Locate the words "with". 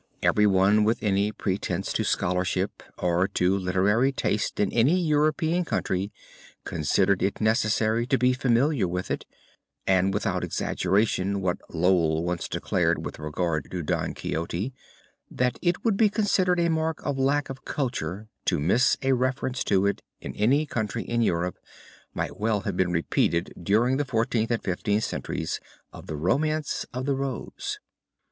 0.83-1.03, 8.87-9.11, 13.05-13.19